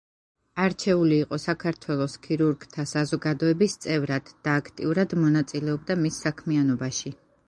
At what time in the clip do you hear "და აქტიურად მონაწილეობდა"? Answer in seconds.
4.49-5.99